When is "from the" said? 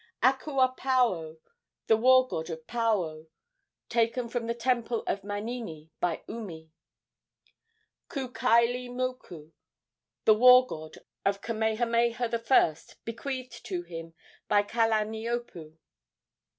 4.29-4.55